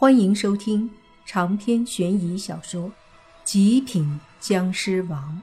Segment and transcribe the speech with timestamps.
[0.00, 0.88] 欢迎收听
[1.26, 2.84] 长篇悬疑小说
[3.42, 5.42] 《极品僵尸王》，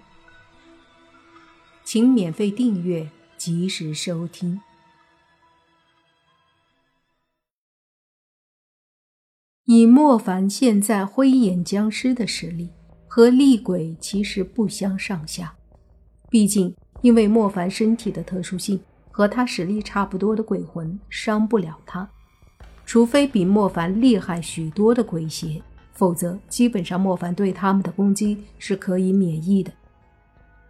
[1.84, 4.62] 请免费订阅，及时收听。
[9.66, 12.72] 以莫凡现在灰眼僵尸的实力，
[13.10, 15.54] 和厉鬼其实不相上下。
[16.30, 18.82] 毕竟，因为莫凡身体的特殊性，
[19.12, 22.10] 和他实力差不多的鬼魂伤不了他。
[22.86, 25.62] 除非比莫凡厉害许多的鬼邪，
[25.94, 29.72] 否则基本上莫凡对他们的攻击是可以免疫的。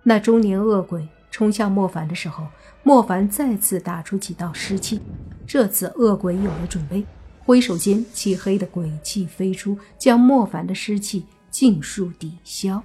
[0.03, 2.47] 那中年恶鬼冲向莫凡的时候，
[2.83, 5.01] 莫凡再次打出几道湿气。
[5.45, 7.03] 这次恶鬼有了准备，
[7.39, 12.81] 挥手间漆黑的鬼气飞出，将莫凡的湿气尽数抵消。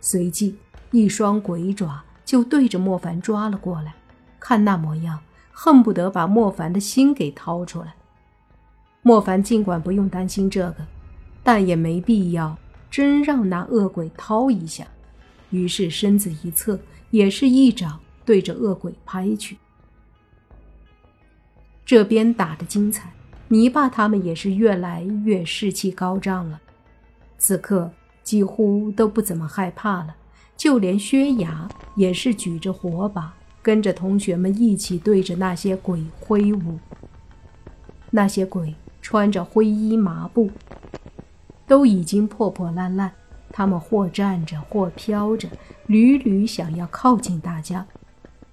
[0.00, 0.56] 随即，
[0.92, 3.94] 一双鬼爪就对着莫凡抓了过来，
[4.38, 5.20] 看那模样，
[5.52, 7.94] 恨不得把莫凡的心给掏出来。
[9.02, 10.86] 莫凡尽管不用担心这个，
[11.42, 12.58] 但也没必要
[12.90, 14.86] 真让那恶鬼掏一下。
[15.50, 16.78] 于是身子一侧，
[17.10, 19.56] 也是一掌对着恶鬼拍去。
[21.84, 23.12] 这边打得精彩，
[23.48, 26.60] 泥巴他们也是越来越士气高涨了。
[27.38, 27.90] 此刻
[28.22, 30.14] 几乎都不怎么害怕了，
[30.56, 36.78] 就连薛牙也是举着火把，跟着同学们一起对着那些鬼挥舞。
[38.10, 38.74] 那些鬼。
[39.10, 40.48] 穿着灰衣麻布，
[41.66, 43.10] 都已经破破烂烂。
[43.50, 45.48] 他们或站着，或飘着，
[45.86, 47.84] 屡屡想要靠近大家，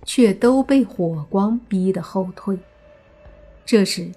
[0.03, 2.58] 却都被火光逼得后退。
[3.67, 4.11] 这时，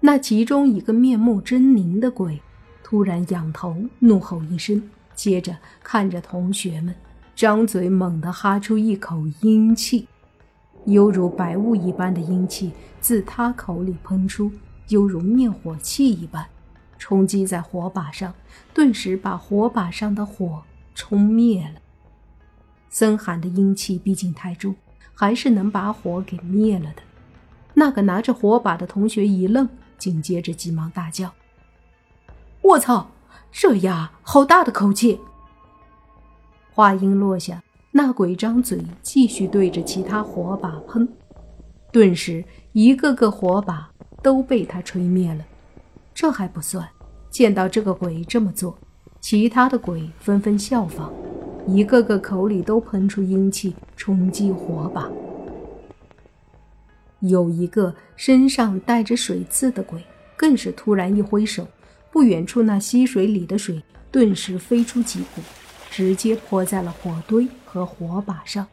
[0.00, 2.38] 那其中一个面目狰狞的鬼
[2.84, 6.94] 突然仰头怒吼一声，接着看着同学们，
[7.34, 10.06] 张嘴猛地哈出一口阴气，
[10.84, 14.52] 犹如白雾一般的阴气自他口里喷出。
[14.92, 16.46] 犹如灭火器一般，
[16.98, 18.34] 冲击在火把上，
[18.74, 20.62] 顿时把火把上的火
[20.94, 21.80] 冲灭了。
[22.90, 24.76] 森寒的阴气毕竟太重，
[25.14, 27.02] 还是能把火给灭了的。
[27.72, 31.32] 那个拿着火把的同学一愣，紧接着急忙大叫
[32.60, 33.08] ：“我操！
[33.50, 35.18] 这丫好大的口气！”
[36.70, 37.62] 话音落下，
[37.92, 41.08] 那鬼张嘴继续对着其他火把喷，
[41.90, 43.91] 顿时一个个火把。
[44.22, 45.44] 都被他吹灭了，
[46.14, 46.88] 这还不算。
[47.30, 48.76] 见到这个鬼这么做，
[49.20, 51.10] 其他的鬼纷纷效仿，
[51.66, 55.10] 一个个口里都喷出阴气，冲击火把。
[57.20, 60.04] 有一个身上带着水刺的鬼，
[60.36, 61.66] 更是突然一挥手，
[62.10, 65.40] 不远处那溪水里的水顿时飞出几股，
[65.90, 68.66] 直接泼在了火堆和火把上。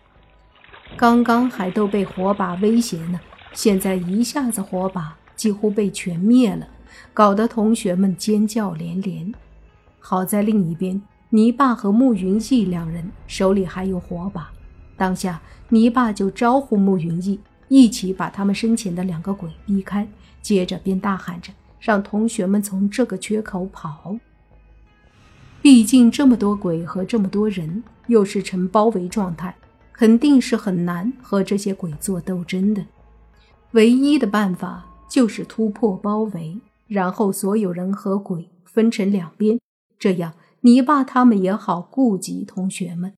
[0.98, 3.20] 刚刚还都被火把威胁呢，
[3.54, 5.16] 现在一下子火把。
[5.40, 6.68] 几乎被全灭了，
[7.14, 9.34] 搞得同学们尖叫连连。
[9.98, 14.52] 好在另一边，泥巴和慕云逸两人手里还有火把，
[14.98, 17.40] 当下泥巴就招呼慕云逸
[17.70, 20.06] 一起把他们身前的两个鬼逼开，
[20.42, 24.18] 接着便大喊着让同学们从这个缺口跑。
[25.62, 29.56] 毕竟这么多鬼和这么多人，又是呈包围状态，
[29.94, 32.86] 肯定是很难和这些鬼做斗争的。
[33.72, 34.88] 唯一的办法。
[35.10, 39.60] 就是突破包围，然后所有人和鬼分成两边，
[39.98, 43.14] 这样泥巴他们也好顾及同学们。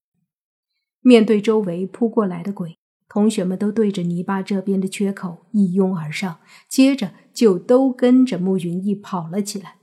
[1.02, 2.78] 面对周围扑过来的鬼，
[3.09, 9.75] 同学们都对着泥巴这边的缺口一拥而上，接着就都跟着慕云逸跑了起来。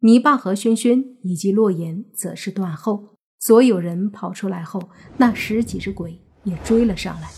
[0.00, 3.16] 泥巴和轩轩以及洛言则是断后。
[3.38, 7.28] 所有人跑出来后，那十几只鬼也追了上来。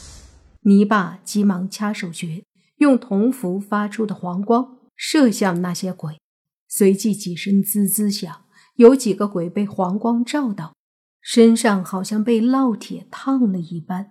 [0.63, 2.43] 泥巴急忙掐手诀。
[2.83, 6.21] 用铜符发出的黄光射向那些鬼，
[6.69, 8.45] 随即几声滋滋响，
[8.75, 10.75] 有几个鬼被黄光照到，
[11.21, 14.11] 身上好像被烙铁烫了一般。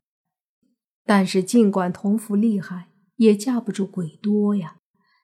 [1.04, 2.88] 但是尽管铜符厉害，
[3.18, 4.78] 也架不住鬼多呀。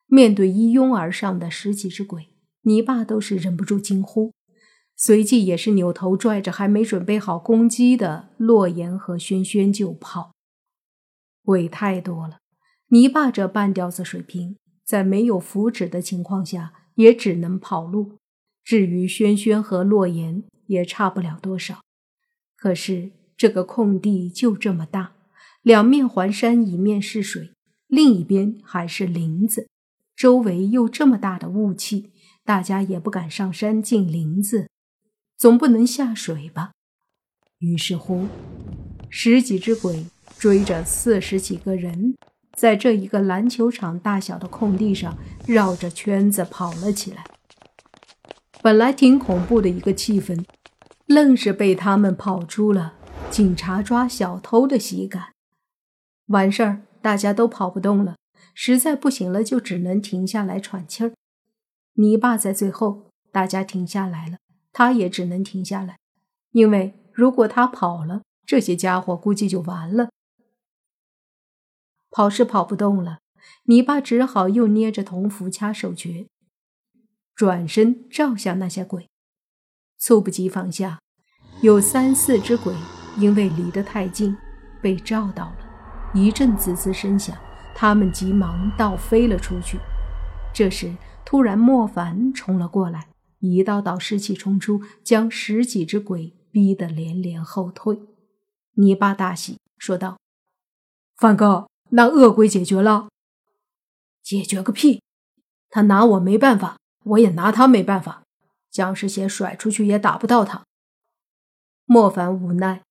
[0.07, 2.29] 面对一拥而上的十几只鬼，
[2.63, 4.33] 泥巴都是忍不住惊呼，
[4.95, 10.33] 随即也是扭头拽着还没准备好攻击的洛言和轩轩就跑。
[11.43, 12.39] 鬼太多了。
[12.89, 14.55] 泥巴这半吊子水平，
[14.85, 18.17] 在没有符纸的情况下，也只能跑路。
[18.63, 21.81] 至于轩轩和洛言，也差不了多少。
[22.55, 25.13] 可是这个空地就这么大，
[25.61, 27.51] 两面环山，一面是水，
[27.87, 29.67] 另一边还是林子，
[30.15, 32.11] 周围又这么大的雾气，
[32.45, 34.69] 大家也不敢上山进林子，
[35.37, 36.71] 总不能下水吧？
[37.59, 38.27] 于是乎，
[39.09, 40.05] 十几只鬼
[40.37, 42.15] 追着四十几个人。
[42.57, 45.15] 在这一个篮球场大小的空地上
[45.45, 47.23] 绕着圈子跑了起来。
[48.63, 50.43] 本来挺恐怖的一个气氛，
[51.05, 52.95] 愣是被他们跑出了
[53.29, 55.33] 警察抓小偷的喜感。
[56.29, 58.15] 完事儿，大家都跑不动了，
[58.55, 61.13] 实在不行了，就只能停下来喘气儿。
[61.93, 64.37] 泥巴在最后，大家停下来了，
[64.73, 65.97] 他也只能停下来，
[66.53, 70.09] 因为如果他跑了，这些家伙估计就完了。
[72.17, 73.19] 跑是跑不动了，
[73.65, 76.25] 泥巴只好又捏着铜符掐手诀，
[77.35, 79.07] 转身照向那些鬼。
[79.99, 80.99] 猝不及防下，
[81.61, 82.73] 有三四只鬼
[83.19, 84.35] 因为离得太近，
[84.81, 85.57] 被照到了，
[86.15, 87.37] 一阵滋滋声响，
[87.75, 89.77] 他们急忙倒飞了出去。
[90.51, 90.97] 这时。
[91.23, 93.09] 突然，莫凡冲了过来，
[93.39, 97.99] 一道道湿气冲出，将十几只鬼逼得连连后退。
[98.75, 100.17] 泥巴大喜，说道
[101.19, 103.09] ：“范哥，那恶鬼解决了？
[104.21, 105.01] 解决个屁！
[105.69, 108.23] 他拿我没办法，我也拿他没办法。
[108.69, 110.65] 僵尸血甩出去也打不到他。”
[111.85, 112.83] 莫凡无奈。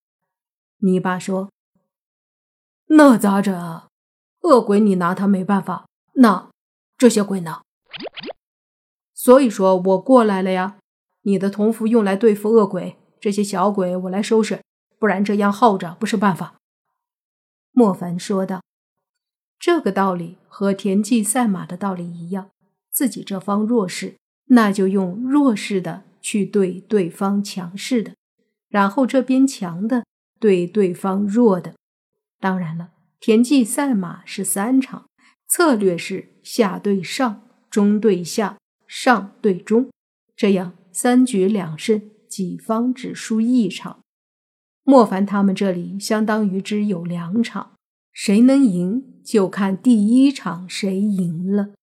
[0.78, 1.50] 泥巴说
[2.88, 3.88] ：“那咋整啊？
[4.40, 6.50] 恶鬼你拿他没办法，那
[6.96, 7.62] 这些鬼呢？”
[9.12, 10.78] 所以说我过来了呀！
[11.22, 14.62] 你的铜符用来对付恶鬼，这些小鬼我来收拾，
[14.98, 16.54] 不然这样耗着不是办法。”
[17.72, 18.62] 莫凡说道。
[19.58, 22.50] 这个道理和田忌赛马的道理一样，
[22.90, 24.16] 自己这方弱势，
[24.46, 28.14] 那就用弱势的去对对方强势的，
[28.68, 30.04] 然后这边强的
[30.38, 31.74] 对对方弱的。
[32.40, 35.06] 当然了，田忌赛马是三场，
[35.48, 38.56] 策略是下对上，中对下。
[38.88, 39.90] 上对中，
[40.36, 43.98] 这样三局两胜，己方只输一场。
[44.84, 47.72] 莫凡他们这里相当于只有两场，
[48.16, 51.74] 谁能赢就看第一场谁赢了。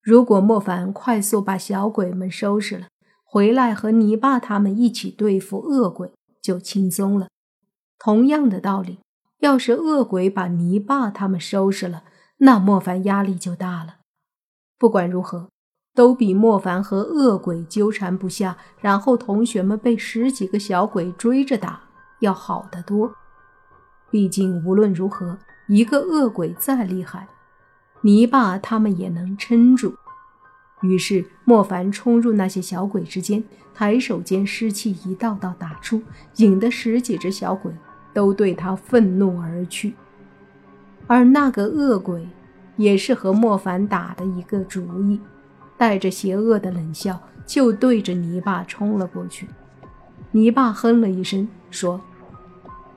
[0.00, 2.86] 如果莫凡快速把小鬼们收拾了，
[3.24, 7.26] 回来和泥巴他们一起对付恶鬼就轻松了。
[7.98, 9.00] 同样的道理，
[9.40, 12.04] 要是恶鬼把泥巴他们收拾了，
[12.38, 13.96] 那莫凡压力就大了。
[14.78, 15.48] 不管如何。
[15.94, 21.82] 都比莫凡和恶鬼纠缠不下，然后同学们被十几个小鬼追着打
[22.20, 23.12] 要好得多。
[24.12, 27.26] 毕竟无论如何，一个恶鬼再厉害，
[28.02, 29.96] 泥巴他们也能撑住。
[30.82, 33.42] 于是莫凡冲入那些小鬼之间，
[33.74, 36.02] 抬手间湿气一道道打出，
[36.36, 37.72] 引得十几只小鬼
[38.12, 39.94] 都对他愤怒而去。
[41.06, 42.28] 而那个恶鬼，
[42.76, 45.18] 也是和莫凡打的一个主意。
[45.78, 49.48] 带着邪恶的冷笑，就对着泥巴冲了过去。
[50.30, 52.00] 泥巴哼了一声，说：“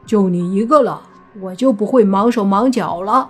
[0.06, 1.02] 就你一个了，
[1.40, 3.30] 我就不会忙手忙脚了。”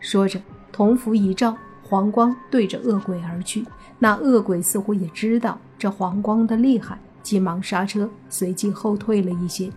[0.00, 3.66] 说着，铜符一照，黄光对着恶鬼而去。
[3.98, 9.72] 那恶鬼似乎也知道这黄光的厉害，急忙刹车，随即后退了一些。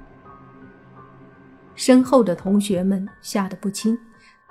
[1.73, 3.97] 身后的同学们吓得不轻，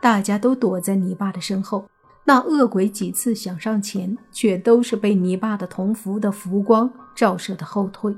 [0.01, 1.87] 大家都躲在泥巴的身后。
[2.25, 8.17] 那恶鬼几次想上前，却都是被泥巴的铜符的浮光照射的后退。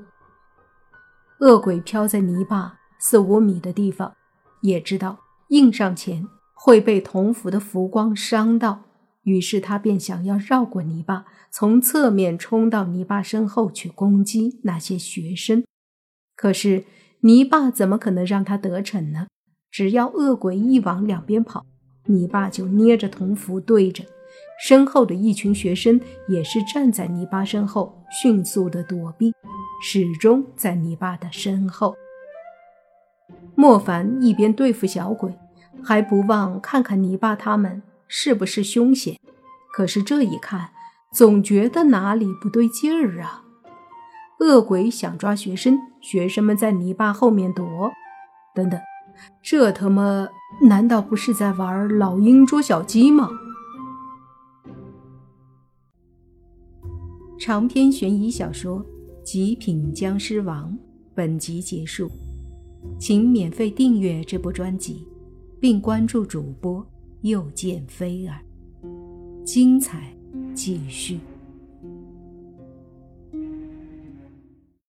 [1.40, 4.14] 恶鬼飘在泥巴四五米的地方，
[4.60, 8.82] 也知道硬上前会被铜符的浮光伤到，
[9.22, 15.64] 于是他便想要绕过泥巴，从侧面冲到泥巴身后去攻击那些学生。
[16.36, 16.84] 可是
[17.22, 19.26] 泥巴怎么可能让他得逞呢？
[19.70, 21.64] 只要恶鬼一往两边跑。
[22.06, 24.04] 泥巴就捏着铜符对着，
[24.66, 29.32] 身后的一群学生也是站在泥巴身后，迅速的躲避，
[29.82, 31.94] 始终在泥巴的身后。
[33.60, 35.38] 莫凡一边对付小鬼，
[35.84, 39.20] 还不忘看看泥巴他们是不是凶险。
[39.70, 40.70] 可是这一看，
[41.12, 43.44] 总觉得哪里不对劲儿啊！
[44.38, 47.92] 恶鬼想抓学生，学生们在泥巴后面躲。
[48.54, 48.80] 等等。
[49.42, 50.26] 这他妈
[50.62, 53.28] 难道不是在玩老鹰捉小鸡吗？
[57.38, 58.78] 长篇悬疑小说
[59.22, 60.72] 《极品僵尸王》
[61.14, 62.10] 本集结束，
[62.98, 65.06] 请免费订阅这部专辑，
[65.58, 66.86] 并关注主播
[67.22, 68.40] 又见菲儿，
[69.44, 70.14] 精彩
[70.54, 71.18] 继续。